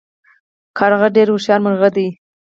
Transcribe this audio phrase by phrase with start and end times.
[0.77, 2.07] کارغه ډیر هوښیار مرغه دی